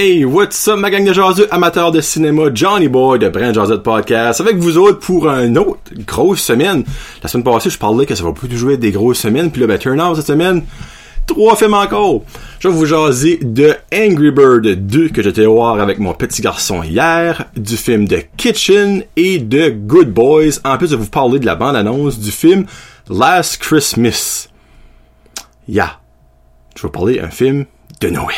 [0.00, 3.76] Hey, what's up ma gang de jaseux amateurs de cinéma, Johnny Boy de Brand Jazz
[3.82, 6.84] Podcast, avec vous autres pour un autre grosse semaine.
[7.20, 9.66] La semaine passée, je parlais que ça va plus jouer des grosses semaines, puis là,
[9.66, 10.62] ben, turn out cette semaine,
[11.26, 12.22] trois films encore.
[12.60, 16.84] Je vais vous jaser de Angry Bird 2 que j'étais voir avec mon petit garçon
[16.84, 21.46] hier, du film The Kitchen et de Good Boys, en plus de vous parler de
[21.46, 22.66] la bande-annonce du film
[23.10, 24.46] Last Christmas.
[25.66, 25.98] Yeah.
[26.76, 27.64] Je vais vous parler d'un film
[28.00, 28.36] de Noël.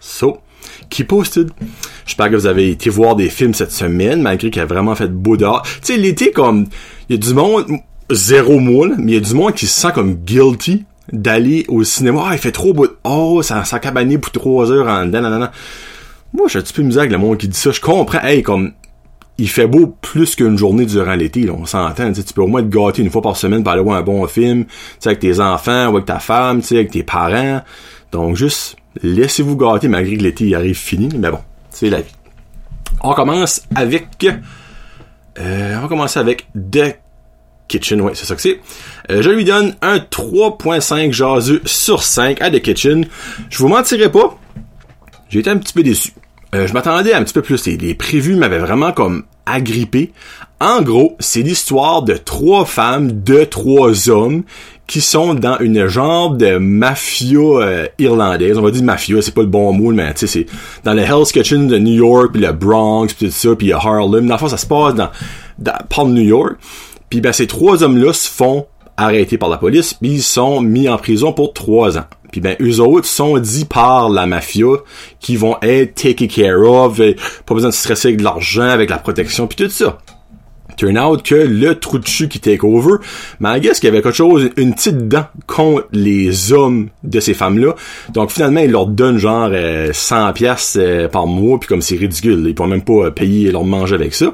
[0.00, 0.40] So,
[0.88, 1.50] qui posted.
[2.06, 5.08] J'espère que vous avez été voir des films cette semaine, malgré qu'il a vraiment fait
[5.08, 5.62] beau dehors.
[5.62, 6.66] Tu sais, l'été, comme,
[7.08, 7.66] il y a du monde,
[8.10, 11.84] zéro mois, mais il y a du monde qui se sent comme guilty d'aller au
[11.84, 12.24] cinéma.
[12.26, 12.86] Ah, il fait trop beau.
[13.04, 15.52] Oh, ça, cabané pour trois heures en dedans, nanana.
[16.32, 17.72] Moi, j'ai un petit peu misère avec le monde qui dit ça.
[17.72, 18.20] Je comprends.
[18.20, 18.72] Hey, comme,
[19.38, 22.12] il fait beau plus qu'une journée durant l'été, là, on s'entend.
[22.12, 24.26] Tu peux au moins te gâter une fois par semaine pour aller voir un bon
[24.26, 27.62] film, tu sais, avec tes enfants, ou avec ta femme, avec tes parents.
[28.12, 32.14] Donc, juste, laissez-vous gâter malgré que l'été arrive fini, mais bon, c'est la vie.
[33.02, 34.26] On commence avec...
[35.38, 36.96] Euh, on va avec The
[37.68, 38.60] Kitchen, ouais, c'est ça que c'est.
[39.10, 43.06] Euh, je lui donne un 3.5 jaseux sur 5 à The Kitchen.
[43.48, 44.36] Je vous mentirai pas,
[45.28, 46.12] j'ai été un petit peu déçu.
[46.54, 47.64] Euh, je m'attendais un petit peu plus.
[47.66, 50.12] Les prévus m'avaient vraiment comme agrippé.
[50.62, 54.42] En gros, c'est l'histoire de trois femmes, de trois hommes
[54.86, 58.58] qui sont dans une genre de mafia euh, irlandaise.
[58.58, 60.46] On va dire mafia, c'est pas le bon mot, mais tu sais, c'est
[60.84, 64.26] dans le Hell's Kitchen de New York, puis le Bronx, puis tout ça, puis Harlem.
[64.26, 65.08] Dans le fond, ça se passe dans,
[65.58, 66.58] dans pas New York.
[67.08, 68.66] Puis ben, ces trois hommes-là se font
[68.98, 72.04] arrêter par la police, puis ils sont mis en prison pour trois ans.
[72.32, 74.66] Puis ben, eux autres sont dit par la mafia
[75.20, 77.00] qui vont être taken care of,
[77.46, 79.96] pas besoin de stresser avec de l'argent, avec la protection, puis tout ça.
[80.80, 82.96] Turn out que le trou de qui take over,
[83.38, 87.20] mais I guess qu'il y avait quelque chose, une petite dent contre les hommes de
[87.20, 87.74] ces femmes-là.
[88.14, 89.50] Donc finalement, ils leur donnent genre
[89.92, 90.78] 100 pièces
[91.12, 94.14] par mois, puis comme c'est ridicule, ils pourront même pas euh, payer leur manger avec
[94.14, 94.32] ça.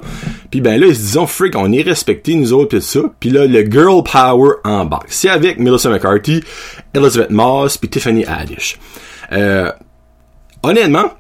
[0.53, 3.01] Puis ben là, ils se disent, oh, freak, on est respecté nous autres, pis ça.
[3.19, 5.01] Puis là, le girl power en bas.
[5.09, 6.45] C'est avec Melissa McCarthy,
[6.95, 8.79] Elizabeth Moss, puis Tiffany Haddish.
[9.33, 9.73] Euh,
[10.63, 11.11] honnêtement,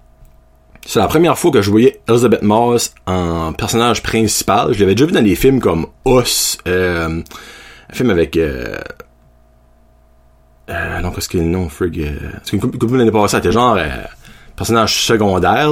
[0.86, 4.72] c'est la première fois que je voyais Elizabeth Moss en personnage principal.
[4.72, 7.20] Je l'avais déjà vu dans des films comme Us, euh,
[7.90, 8.36] un film avec...
[8.36, 8.78] Euh,
[10.70, 12.00] euh, non, qu'est-ce que le nom, frig?
[12.00, 13.88] Euh, une couple l'année passée, c'était genre euh,
[14.56, 15.70] personnage secondaire.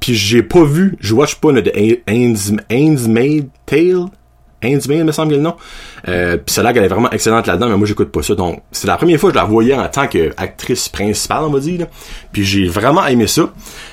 [0.00, 4.06] Puis j'ai pas vu, je watch pas de Made Tale?
[4.64, 5.54] Handmaid, me semble le nom.
[6.08, 8.34] Euh, puis c'est là qu'elle est vraiment excellente là-dedans, mais moi j'écoute pas ça.
[8.34, 11.60] Donc c'est la première fois que je la voyais en tant qu'actrice principale, on va
[11.60, 11.80] dire.
[11.80, 11.86] Là.
[12.32, 13.50] Puis j'ai vraiment aimé ça.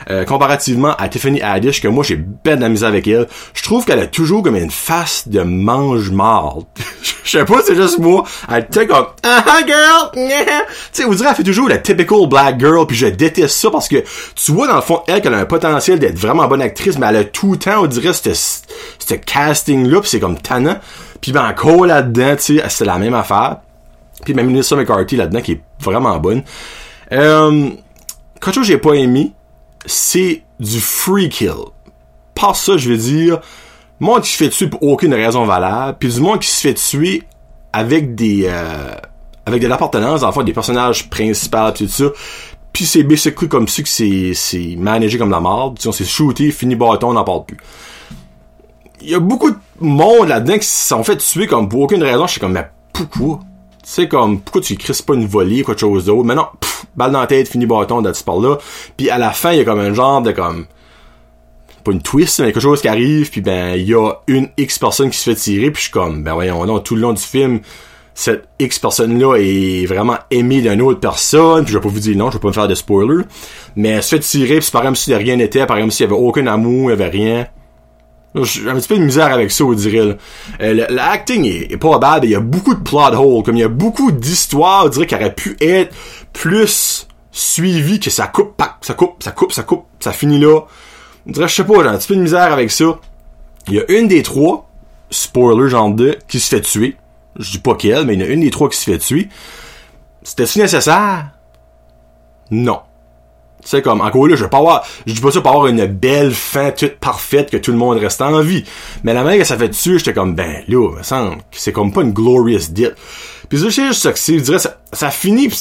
[0.09, 3.27] Euh, comparativement à Tiffany Haddish, que moi j'ai bête de la avec elle.
[3.53, 6.65] Je trouve qu'elle a toujours comme une face de mange-marde.
[7.23, 8.23] Je sais pas, c'est juste moi.
[8.49, 10.21] Elle était comme ah girl, tu
[10.91, 13.87] sais, vous direz elle fait toujours la typical black girl, puis je déteste ça parce
[13.87, 14.03] que
[14.35, 17.07] tu vois dans le fond elle qu'elle a un potentiel d'être vraiment bonne actrice, mais
[17.07, 20.77] elle a tout le temps, on dirait ce casting là, puis c'est comme tannant.
[21.21, 23.57] Puis ben encore là-dedans, tu sais, c'est la même affaire.
[24.23, 26.43] Puis même Melissa McCarthy là-dedans qui est vraiment bonne.
[27.11, 27.69] Euh,
[28.41, 29.31] quelque chose que j'ai pas aimé,
[29.85, 31.53] c'est du free kill.
[32.35, 33.39] Par ça, je veux dire,
[33.99, 36.73] monde qui se fait tuer pour aucune raison valable, puis du monde qui se fait
[36.73, 37.23] tuer
[37.71, 38.95] avec des euh,
[39.45, 42.05] avec de l'appartenance, enfin des personnages principaux tout ça.
[42.71, 45.77] Puis c'est basically comme ça que c'est c'est managé comme la merde.
[45.79, 47.57] C'est shooté, fini bâton, on n'en parle plus.
[49.01, 52.03] Il y a beaucoup de monde là-dedans qui se sont fait tuer comme pour aucune
[52.03, 52.25] raison.
[52.25, 53.39] Je suis comme mais pourquoi?
[53.83, 56.23] Sais comme pourquoi tu crisses pas une volée ou quelque chose d'autre?
[56.23, 58.57] Mais non, pff, balle dans la tête, fini bâton, de par là.
[58.95, 60.65] Puis à la fin, il y a comme un genre de comme
[61.83, 64.79] pas une twist, mais quelque chose qui arrive, puis ben, il y a une X
[64.79, 67.11] personne qui se fait tirer, puis je suis comme, ben voyons, non, tout le long
[67.11, 67.59] du film,
[68.13, 72.15] cette X personne-là est vraiment aimée d'une autre personne, puis je vais pas vous dire
[72.15, 73.23] non, je vais pas me faire de spoiler,
[73.75, 75.93] mais elle se fait tirer, puis c'est par exemple y a rien n'était, par exemple
[75.93, 77.47] s'il y avait aucun amour, il y avait rien.
[78.35, 80.17] J'ai un petit peu de misère avec ça, on dirait.
[80.61, 83.63] Euh, L'acting est, pas bad, il y a beaucoup de plot holes, comme il y
[83.63, 85.93] a beaucoup d'histoires, on dirait qu'il aurait pu être
[86.33, 90.61] plus suivi que ça coupe, ça coupe, ça coupe, ça coupe, ça finit là.
[91.27, 92.99] On dirait, je sais pas, j'ai un petit peu de misère avec ça.
[93.67, 94.69] Il y a une des trois,
[95.09, 96.97] spoiler genre 2, qui se fait tuer.
[97.37, 98.97] Je dis pas qu'elle, mais il y en a une des trois qui se fait
[98.97, 99.29] tuer.
[100.23, 101.31] C'était-tu nécessaire?
[102.51, 102.81] Non.
[103.65, 105.85] C'est comme, encore là, je veux pas avoir, je dis pas ça pour avoir une
[105.85, 108.63] belle fin toute parfaite que tout le monde reste en vie.
[109.03, 111.71] Mais la manière que ça fait tuer, j'étais comme, ben, là, me semble que c'est
[111.71, 112.95] comme pas une glorious death.
[113.49, 115.55] Puis je sais juste c'est, je dirais, ça, ça finit, tu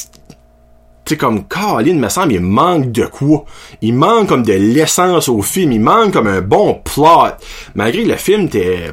[1.05, 3.45] sais, comme, Caroline, me semble, il manque de quoi?
[3.81, 7.37] Il manque comme de l'essence au film, il manque comme un bon plot.
[7.75, 8.93] Malgré que le film était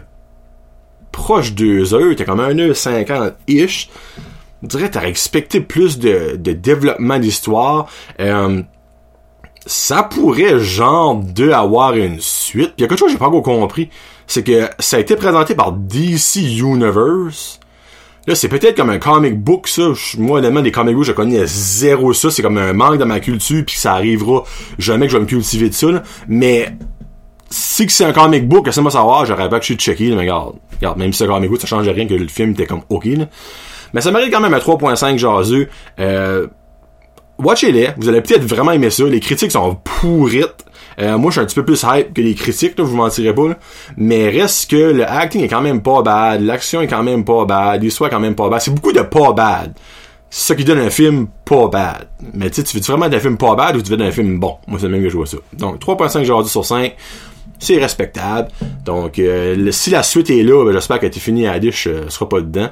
[1.11, 3.89] proche de deux heures, t'es comme un heure cinquante-ish,
[4.61, 7.87] je dirais t'aurais expecté plus de, de développement d'histoire.
[8.19, 8.61] Euh,
[9.65, 12.73] ça pourrait genre de avoir une suite.
[12.75, 13.89] Puis y a quelque chose que j'ai pas encore compris,
[14.27, 17.59] c'est que ça a été présenté par DC Universe.
[18.27, 19.91] Là, c'est peut-être comme un comic book, ça.
[20.17, 22.29] Moi, honnêtement, des comic books, je connais zéro ça.
[22.29, 24.43] C'est comme un manque de ma culture, puis ça arrivera
[24.77, 25.91] jamais que je vais me cultiver de ça.
[25.91, 26.03] Là.
[26.27, 26.75] Mais
[27.49, 29.77] si que c'est un comic book, que ça moi savoir, j'aurais pas que je suis
[29.77, 32.27] checké, mais regarde, regarde, même si c'est un comic book, ça change rien que le
[32.27, 33.05] film était comme ok.
[33.05, 33.25] Là.
[33.93, 35.69] Mais ça mérite quand même un 3.5 jaseux.
[35.99, 36.47] Euh,
[37.39, 37.89] watchez-les.
[37.97, 39.03] Vous allez peut-être vraiment aimer ça.
[39.05, 40.65] Les critiques sont pourrites.
[40.99, 42.97] Euh, moi, je suis un petit peu plus hype que les critiques, là, je vous
[42.97, 43.47] mentirai pas.
[43.49, 43.57] Là.
[43.95, 47.45] Mais reste que le acting est quand même pas bad, l'action est quand même pas
[47.45, 48.59] bad, l'histoire est quand même pas bad.
[48.61, 49.73] C'est beaucoup de pas bad.
[50.29, 52.07] C'est ça qui donne un film pas bad.
[52.33, 54.57] Mais tu tu veux vraiment d'un film pas bad ou tu veux d'un film bon?
[54.67, 55.37] Moi, c'est le même que je vois ça.
[55.53, 56.95] Donc, 3.5 aujourd'hui sur 5
[57.59, 58.47] c'est respectable.
[58.85, 61.87] Donc, euh, si la suite est là, ben, j'espère que t'es fini à la dish,
[61.87, 62.69] euh, sera pas dedans.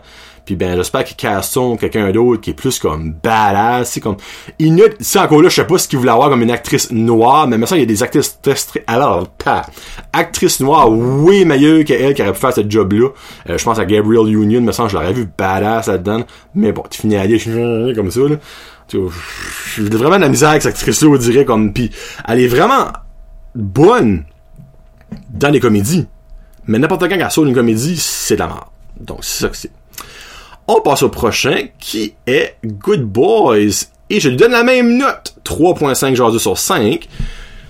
[0.48, 4.16] Puis ben j'espère qu'ils casseront quelqu'un d'autre qui est plus comme badass, c'est comme
[4.62, 7.50] inut, c'est encore là, je sais pas ce qu'ils voulaient avoir comme une actrice noire,
[7.50, 8.40] mais maintenant il y a des actrices
[8.88, 9.66] alors pas
[10.14, 13.10] actrice noire oui meilleure qu'elle qui aurait pu faire ce job là.
[13.50, 16.24] Euh, je pense à Gabrielle Union, mais ça je l'aurais vu badass là-dedans,
[16.56, 17.44] mais bon, tu finis à dire
[17.94, 18.38] comme ça là.
[18.90, 21.92] J'ai vraiment de la misère avec cette actrice-là, on dirait, comme, puis
[22.26, 22.88] elle est vraiment
[23.54, 24.24] bonne
[25.30, 26.08] dans les comédies.
[26.68, 28.72] Mais n'importe quand qu'elle saute une comédie, c'est de la mort.
[29.00, 29.72] Donc, c'est ça que c'est.
[30.68, 33.86] On passe au prochain, qui est Good Boys.
[34.10, 37.08] Et je lui donne la même note, 3.5 aujourd'hui sur 5.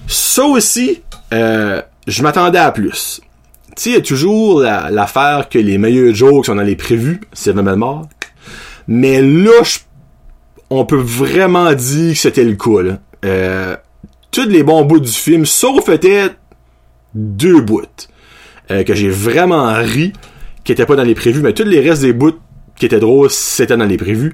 [0.08, 1.02] Ça aussi,
[1.34, 3.22] euh, je m'attendais à plus.
[3.76, 7.22] Tu sais, il y a toujours l'affaire que les meilleurs jokes sont dans les prévus,
[7.34, 8.08] c'est même mort.
[8.88, 9.62] Mais là,
[10.70, 12.58] on peut vraiment dire que c'était le.
[12.82, 13.00] Là.
[13.26, 13.76] Euh,
[14.32, 16.36] tous les bons bouts du film, sauf peut-être
[17.14, 17.82] deux bouts
[18.72, 20.14] euh, que j'ai vraiment ri,
[20.64, 22.40] qui étaient pas dans les prévus, mais tous les restes des bouts
[22.78, 24.34] qui était drôle, c'était dans les prévus.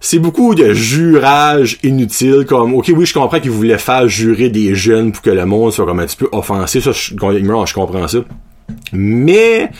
[0.00, 4.74] C'est beaucoup de jurage inutile, comme, ok, oui, je comprends qu'ils voulaient faire jurer des
[4.74, 8.08] jeunes pour que le monde soit comme un petit peu offensé, ça, je, je comprends
[8.08, 8.18] ça.
[8.92, 9.70] Mais,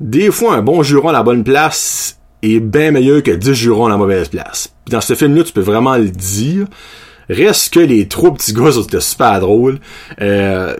[0.00, 3.86] des fois, un bon jurant à la bonne place est bien meilleur que 10 jurons
[3.86, 4.72] à la mauvaise place.
[4.88, 6.66] dans ce film-là, tu peux vraiment le dire.
[7.28, 9.78] Reste que les trois petits gars, c'était super drôle.
[10.20, 10.76] Euh,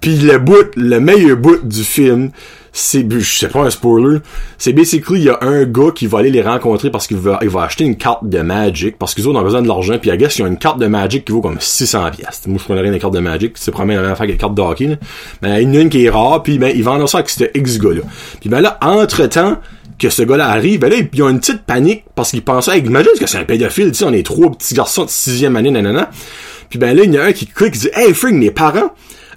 [0.00, 2.30] puis le bout, le meilleur bout du film,
[2.78, 4.18] c'est sais pas un spoiler.
[4.56, 7.38] C'est basically il y a un gars qui va aller les rencontrer parce qu'il va
[7.42, 10.16] il va acheter une carte de Magic parce qu'ils ont besoin de l'argent puis à
[10.16, 12.80] guess ils ont une carte de Magic qui vaut comme 600 pièces moi je connais
[12.82, 14.98] rien des cartes de Magic c'est probablement la même affaire que les cartes de hockey
[15.42, 17.30] mais il y en a une qui est rare puis ben ils vendent ça avec
[17.30, 18.02] ce X gars là
[18.40, 19.58] puis ben là entre temps
[19.98, 22.80] que ce gars-là arrive, ben là, ils ont une petite panique parce qu'ils pensent, hey,
[22.80, 25.72] imagine que c'est un pédophile, tu sais, on est trois petits garçons de sixième année,
[25.72, 26.08] nanana.
[26.70, 28.52] Puis ben là, il y en a un qui clique, qui dit, hey, fring, mes
[28.52, 28.92] parents,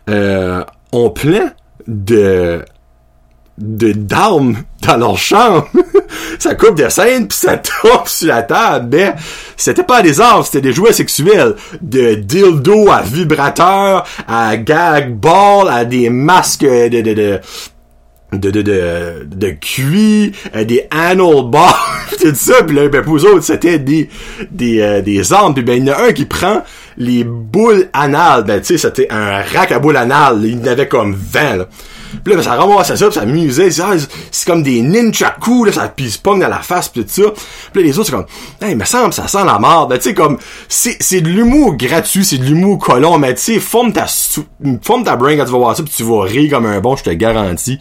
[0.07, 1.53] euh, ont plein
[1.88, 2.61] de
[3.61, 5.69] de d'armes dans leur chambre.
[6.39, 8.89] ça coupe des scènes puis ça tombe sur la table.
[8.91, 9.13] Mais
[9.55, 11.55] c'était pas des armes, c'était des jouets sexuels.
[11.81, 17.39] De dildo à vibrateur, à gag ball, à des masques de de de
[18.33, 23.43] de de de, de des anal bars, tout ça, puis là, ben pour eux autres,
[23.43, 24.09] c'était des
[24.49, 26.63] des euh, des armes, puis ben il y en a un qui prend
[26.97, 30.87] les boules anales, ben tu sais, c'était un rack à boules anales, il en avait
[30.87, 31.67] comme 20 là.
[32.23, 33.69] Puis là, ben, ça ramassait ça, pis ça amusait.
[33.71, 37.31] C'est comme des ninjaku, là, ça pis dans la face, pis tout ça.
[37.72, 38.25] Puis là, les autres, c'est comme,
[38.62, 39.88] hey, me semble, ça sent la mort.
[39.88, 43.41] Ben, tu sais, comme, c'est, c'est de l'humour gratuit, c'est de l'humour colon, mais tu
[43.41, 44.05] sais, forme ta,
[44.81, 46.95] forme ta brain quand tu vas voir ça, pis tu vas rire comme un bon,
[46.95, 47.79] je te garantis.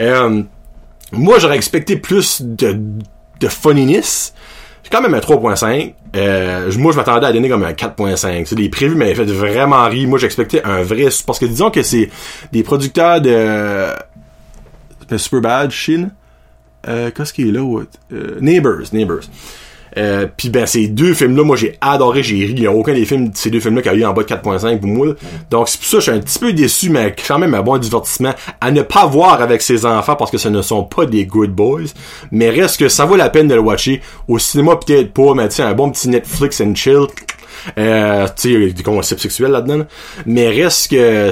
[0.00, 0.42] Euh,
[1.12, 2.78] moi, j'aurais expecté plus de,
[3.40, 4.34] de funniness.
[4.86, 5.94] C'est quand même un 3.5.
[6.14, 8.54] Euh, moi, je m'attendais à donner comme un 4.5.
[8.54, 10.08] Les prévus m'avaient fait vraiment rire.
[10.08, 11.08] Moi, j'expectais un vrai...
[11.26, 12.08] Parce que disons que c'est
[12.52, 13.88] des producteurs de...
[15.16, 16.10] Super Bad, Chine.
[16.86, 17.62] Euh, Qu'est-ce qui est là?
[18.12, 18.92] Euh, Neighbors.
[18.92, 19.24] Neighbors.
[19.98, 22.54] Euh, puis ben ces deux films là moi j'ai adoré j'ai ri.
[22.56, 24.28] Il a aucun des films ces deux films là qui a eu en bas de
[24.28, 25.06] 4.5 pour moi.
[25.50, 27.78] Donc c'est pour ça je suis un petit peu déçu mais quand même un bon
[27.78, 31.24] divertissement à ne pas voir avec ses enfants parce que ce ne sont pas des
[31.24, 31.88] good boys.
[32.30, 35.48] Mais reste que ça vaut la peine de le watcher au cinéma peut-être pas mais
[35.48, 37.06] tu un bon petit Netflix and chill.
[37.78, 39.86] Euh, tu sais des concepts sexuels là-dedans
[40.26, 41.30] mais reste que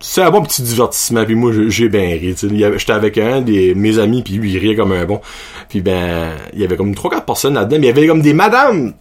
[0.00, 3.98] c'est un bon petit divertissement puis moi j'ai bien ri j'étais avec un de mes
[3.98, 5.20] amis puis lui il riait comme un bon.
[5.68, 8.22] Puis ben il y avait comme trois quatre personnes là-dedans mais il y avait comme
[8.22, 8.94] des madames.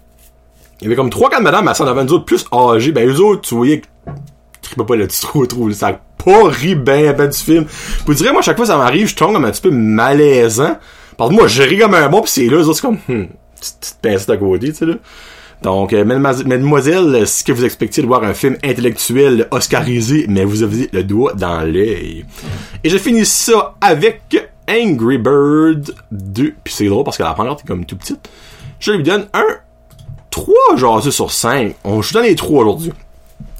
[0.81, 2.91] Il y avait comme trois quatre madames à ça avait nous autres plus âgées.
[2.91, 3.81] Ben eux autres tu voyais
[4.69, 5.71] je pas le trop trop.
[5.71, 7.65] Ça pas ri ben ben du film.
[8.05, 10.77] Vous direz moi chaque fois ça m'arrive je tombe comme un petit peu malaisant.
[11.15, 12.97] Parce que moi je ris comme un bon puis c'est là eux autres c'est comme
[13.07, 14.95] hmm, petite pince à côté tu sais là
[15.63, 20.61] donc, euh, mademoiselle, est-ce que vous expectiez de voir un film intellectuel oscarisé, mais vous
[20.61, 22.25] avez le doigt dans l'œil.
[22.83, 24.21] Et je finis ça avec
[24.69, 26.55] Angry Bird 2.
[26.63, 28.29] Puis c'est drôle parce que la première est comme tout petite.
[28.79, 29.47] Je lui donne un
[30.29, 31.75] 3 jaseux sur 5.
[31.83, 32.91] On joue dans les 3 aujourd'hui.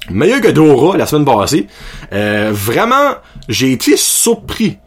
[0.09, 1.67] Meilleur que Dora la semaine passée.
[2.13, 3.15] Euh, vraiment,
[3.49, 4.77] j'ai été surpris.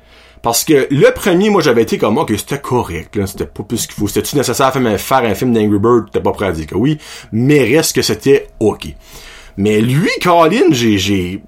[0.42, 3.86] Parce que le premier, moi, j'avais été comme, ok, c'était correct, là, c'était pas plus
[3.86, 4.08] qu'il faut.
[4.08, 6.10] C'était-tu nécessaire à faire un film d'Angry Bird?
[6.10, 6.98] T'es pas prêt à dire que oui.
[7.32, 8.88] Mais reste que c'était ok.
[9.56, 11.42] Mais lui, Colin, j'ai, j'ai,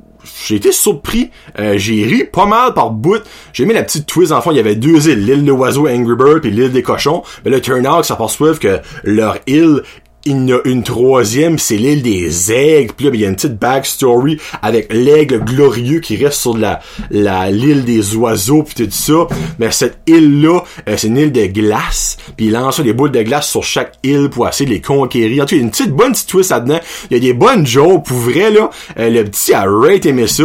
[0.46, 1.30] j'ai été surpris.
[1.58, 3.22] Euh, j'ai ri pas mal par bout.
[3.52, 4.32] J'ai mis la petite twist.
[4.32, 5.24] En fond, il y avait deux îles.
[5.24, 7.22] L'île de oiseaux Angry Bird et l'île des cochons.
[7.44, 9.82] Mais là, turn out, ça poursuivre que leur île
[10.24, 12.92] il y a une troisième, c'est l'île des aigles.
[12.96, 16.56] Puis là, ben, il y a une petite backstory avec l'aigle glorieux qui reste sur
[16.56, 19.26] la l'île des oiseaux puis tout ça.
[19.58, 22.16] Mais cette île-là, euh, c'est une île de glace.
[22.36, 25.42] Puis il lance des boules de glace sur chaque île pour essayer de les conquérir.
[25.42, 26.80] En tout cas, il y a une petite bonne petite twist là-dedans.
[27.10, 28.04] Il y a des bonnes jokes.
[28.04, 30.44] Pour vrai, là, euh, le petit a rate aimé ça.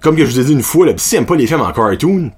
[0.00, 1.72] Comme que je vous ai dit une fois, le petit aime pas les films en
[1.72, 2.30] cartoon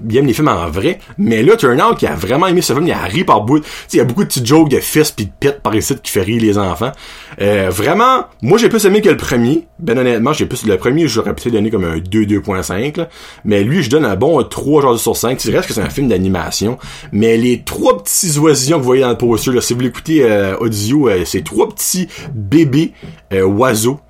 [0.00, 2.92] bien les films en vrai, mais là, Turnout qui a vraiment aimé ce film, il
[2.92, 3.64] a ri par bout.
[3.92, 6.10] Il y a beaucoup de petits jokes de fils pis de pit par ici qui
[6.10, 6.92] fait rire les enfants.
[7.40, 9.66] Euh, vraiment, moi j'ai plus aimé que le premier.
[9.78, 13.06] Ben honnêtement, j'ai plus le premier, j'aurais peut-être donné comme un 2 2.5
[13.44, 15.40] mais lui je donne un bon 3 genre sur 5.
[15.40, 16.78] C'est reste que c'est un film d'animation,
[17.12, 20.22] mais les trois petits oisillons que vous voyez dans le poster là, si vous l'écoutez
[20.22, 22.92] euh, audio, euh, c'est trois petits bébés
[23.32, 24.00] oiseaux.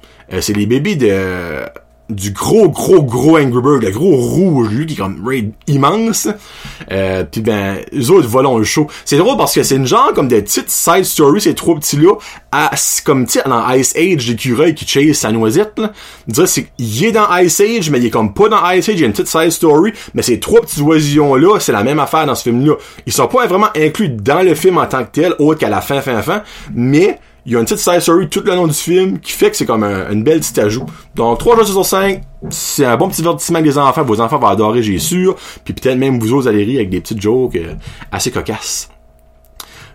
[0.40, 1.10] c'est les bébés de
[2.10, 6.28] du gros, gros, gros Angry Bird, le gros rouge, lui, qui est comme raid immense.
[6.90, 8.86] Euh, puis ben, les autres volent le show.
[9.04, 12.14] C'est drôle parce que c'est une genre comme des petites side stories, ces trois petits-là,
[12.52, 12.70] à,
[13.04, 15.92] comme, tu dans Ice Age, l'écureuil qui chase sa noisette, là.
[16.26, 18.96] Dire, c'est, il est dans Ice Age, mais il est comme pas dans Ice Age,
[18.96, 22.00] il y a une petite side story, mais ces trois petits oisillons-là, c'est la même
[22.00, 22.74] affaire dans ce film-là.
[23.06, 25.80] Ils sont pas vraiment inclus dans le film en tant que tel, autre qu'à la
[25.80, 26.42] fin, fin, fin,
[26.74, 29.50] mais il y a une petite side story tout le long du film qui fait
[29.50, 30.86] que c'est comme un, une belle petite ajout.
[31.14, 34.02] Donc 3 jours sur 5, c'est un bon petit divertissement les enfants.
[34.02, 35.36] Vos enfants vont adorer, j'ai sûr.
[35.64, 37.74] Puis peut-être même vous autres allez rire avec des petites jokes euh,
[38.12, 38.88] assez cocasses.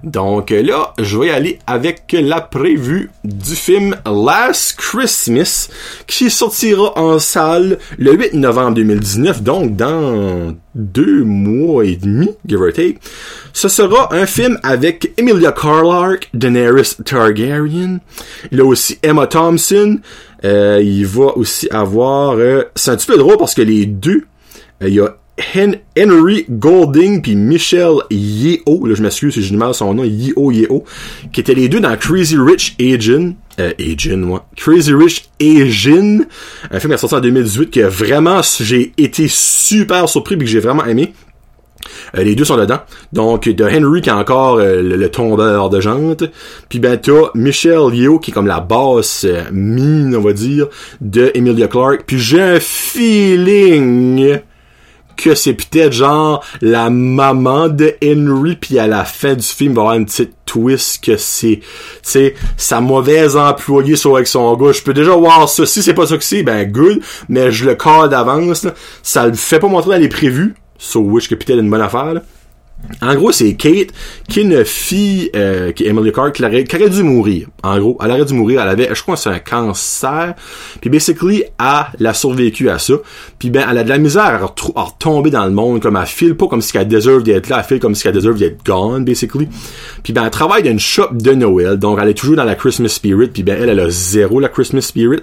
[0.05, 5.69] Donc euh, là, je vais aller avec la prévue du film Last Christmas
[6.05, 12.61] qui sortira en salle le 8 novembre 2019, donc dans deux mois et demi, give
[12.61, 12.99] or take.
[13.51, 17.99] Ce sera un film avec Emilia Clarke, Daenerys Targaryen.
[18.51, 19.99] Il y a aussi Emma Thompson.
[20.43, 22.37] Euh, il va aussi avoir...
[22.37, 24.25] Euh, c'est un petit peu drôle parce que les deux,
[24.81, 25.15] il y a
[25.97, 30.51] Henry Golding puis Michelle Yeo, là je m'excuse si je dis mal son nom, Yeo
[30.51, 30.85] Yeo,
[31.33, 33.71] qui étaient les deux dans Crazy Rich Asian, euh,
[34.55, 36.19] Crazy Rich Asian,
[36.71, 40.45] un film qui est sorti en 2018 que vraiment j'ai été super surpris et que
[40.45, 41.13] j'ai vraiment aimé.
[42.17, 42.79] Euh, les deux sont dedans.
[43.13, 46.23] Donc, de Henry qui est encore euh, le, tombeur de jante.
[46.69, 50.67] Puis ben t'as Michelle Yeo qui est comme la basse euh, mine, on va dire,
[51.01, 52.03] de Emilia Clarke.
[52.05, 54.39] Puis j'ai un feeling
[55.15, 59.75] que c'est peut-être genre la maman de Henry puis à la fin du film il
[59.75, 61.61] va y avoir une petite twist que c'est
[62.01, 64.71] c'est sa mauvaise employée sur avec son gars.
[64.71, 65.65] Je peux déjà voir ça.
[65.65, 67.01] Si c'est pas ça que c'est ben good.
[67.29, 68.67] Mais je le call d'avance
[69.03, 72.21] ça le fait pas montrer dans les prévus so wish que peut-être une bonne affaire
[73.01, 73.89] en gros, c'est Kate
[74.27, 77.47] qui est une fille, euh, qui est Emily Clark, qui aurait, qui aurait, dû mourir.
[77.63, 78.61] En gros, elle aurait dû mourir.
[78.61, 80.33] Elle avait, je crois, c'est un cancer.
[80.81, 81.43] Puis basically,
[81.97, 82.95] elle a survécu à ça.
[83.39, 84.23] Puis ben, elle a de la misère
[84.75, 87.57] à, retomber dans le monde, comme elle file pas comme si elle deserve d'être là,
[87.59, 89.47] elle file comme si elle deserve d'être gone, basically.
[90.03, 92.55] Puis ben, elle travaille dans une shop de Noël, donc elle est toujours dans la
[92.55, 93.27] Christmas spirit.
[93.27, 95.21] Puis ben, elle, elle a zéro la Christmas spirit.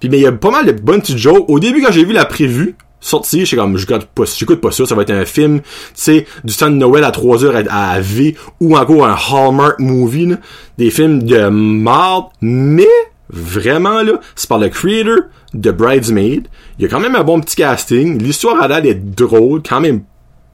[0.00, 1.24] Puis ben, il y a pas mal de bonnes petites.
[1.26, 4.70] Au début, quand j'ai vu la prévue, sorti, je suis comme, j'écoute pas, j'écoute pas
[4.70, 7.62] ça, ça va être un film, tu sais, du temps de Noël à 3 heures
[7.68, 10.34] à, à V, ou encore un Hallmark movie,
[10.78, 12.88] des films de marde, mais,
[13.28, 15.18] vraiment, là, c'est par le creator
[15.52, 19.14] de Bridesmaid, il y a quand même un bon petit casting, l'histoire a l'air d'être
[19.14, 20.04] drôle, quand même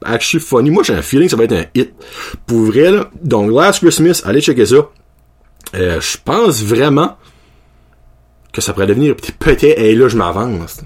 [0.03, 1.93] actually funny, moi j'ai un feeling que ça va être un hit,
[2.45, 4.89] pour vrai, là, donc Last Christmas, allez checker ça,
[5.75, 7.15] euh, je pense vraiment
[8.51, 10.81] que ça pourrait devenir peut-être, et là je m'avance,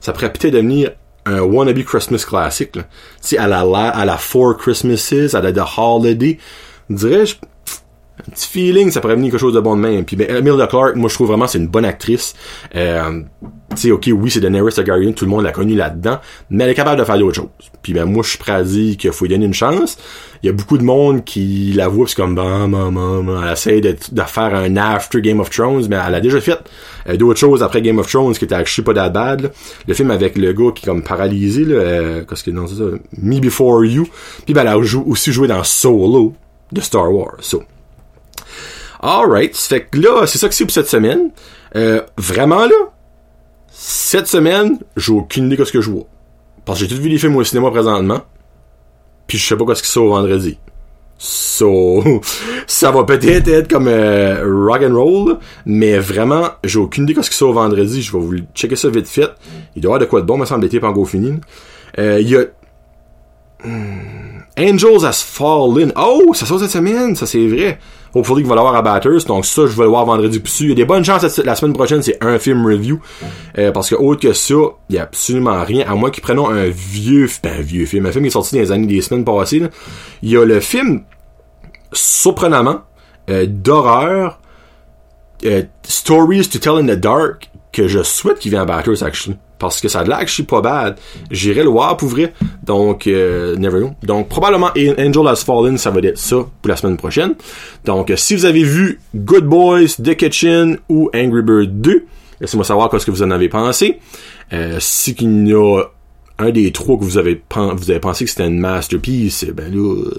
[0.00, 0.92] ça pourrait peut-être devenir
[1.30, 2.72] un wannabe Christmas classique.
[2.72, 2.80] Tu
[3.20, 6.38] sais, à la, à la Four Christmases, à la The Holiday.
[6.88, 7.36] Dirais-je,
[8.20, 10.04] un petit feeling, ça pourrait venir quelque chose de bon de même.
[10.04, 12.34] Puis ben, Emilia Clarke, moi je trouve vraiment c'est une bonne actrice.
[12.74, 13.22] Euh,
[13.76, 16.18] sais, ok, oui, c'est Daenerys Targaryen, tout le monde l'a connu là-dedans,
[16.50, 17.70] mais elle est capable de faire d'autres choses.
[17.82, 19.96] Puis ben moi je suis prêt à dire qu'il faut lui donner une chance.
[20.42, 23.52] Il y a beaucoup de monde qui la voit, c'est comme bah, bah, bah, elle
[23.52, 23.96] essaie de,
[24.26, 26.58] faire un after Game of Thrones, mais elle a déjà fait
[27.08, 29.52] euh, d'autres choses après Game of Thrones qui était actually pas that bad.
[29.86, 32.76] Le film avec le gars qui est comme paralysé, là, euh, qu'est-ce que non c'est
[32.76, 32.84] ça,
[33.18, 34.08] Me Before You.
[34.44, 36.34] Puis ben elle a aussi joué dans Solo
[36.72, 37.36] de Star Wars.
[37.40, 37.62] So.
[39.02, 41.30] Alright, fait que là, c'est ça que c'est pour cette semaine.
[41.74, 42.89] Euh, vraiment là,
[44.10, 46.02] cette semaine, j'ai aucune idée de ce que je vois.
[46.64, 48.22] Parce que j'ai tout vu les films au cinéma présentement.
[49.28, 50.58] Puis je sais pas quoi ce qui sort vendredi.
[51.16, 52.02] So,
[52.66, 57.22] ça va peut-être être comme euh, rock and roll, mais vraiment, j'ai aucune idée de
[57.22, 58.02] ce qui sort vendredi.
[58.02, 59.30] Je vais vous checker ça vite fait.
[59.76, 61.38] Il doit y avoir de quoi de bon, me semble, l'été pas fini.
[62.00, 62.46] Euh, il y a
[63.64, 65.92] hmm, Angels Has Fallen.
[65.96, 67.78] Oh, ça sort cette semaine, ça c'est vrai.
[68.14, 70.42] Hopefully qu'il va l'avoir à Batters, donc ça je vais le voir vendredi.
[70.60, 73.00] Il y a des bonnes chances la semaine prochaine, c'est un film review.
[73.58, 74.54] Euh, parce que autre que ça,
[74.88, 78.06] il y a absolument rien, à moins qu'ils prennent un vieux, ben, un vieux film,
[78.06, 79.62] un film qui est sorti dans les années, des semaines passées.
[80.22, 81.04] Il y a le film
[81.92, 82.80] surprenamment
[83.30, 84.40] euh, d'horreur
[85.44, 89.38] euh, Stories to Tell in the Dark que je souhaite qu'il vienne à Batters actually
[89.60, 90.96] parce que ça que je suis pas bad.
[91.30, 92.32] J'irai le voir pour vrai.
[92.64, 93.90] Donc euh, never know.
[94.02, 97.34] Donc probablement Angel Has Fallen ça va être ça pour la semaine prochaine.
[97.84, 102.06] Donc si vous avez vu Good Boys The Kitchen ou Angry Bird 2
[102.40, 104.00] laissez-moi savoir ce que vous en avez pensé.
[104.80, 105.82] Si qu'il y a
[106.38, 110.10] un des trois que vous avez, vous avez pensé que c'était une masterpiece ben là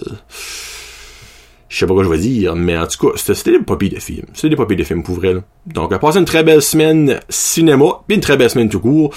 [1.72, 4.00] je sais pas quoi je vais dire, mais en tout cas, c'était des papiers de
[4.00, 4.25] films.
[4.34, 5.36] C'était des papiers de films pour vrai.
[5.66, 9.13] Donc, passez une très belle semaine cinéma, puis une très belle semaine tout court.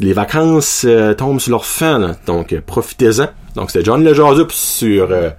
[0.00, 2.16] Les vacances euh, tombent sur leur fin, là.
[2.26, 3.28] donc euh, profitez-en.
[3.54, 5.30] Donc, c'était Johnny Le Jazup sur euh,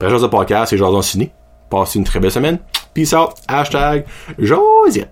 [0.00, 1.32] de Podcast et Jason Ciné.
[1.68, 2.60] Passez une très belle semaine.
[2.94, 3.30] Peace out.
[3.48, 4.04] Hashtag
[4.38, 5.02] Josiette.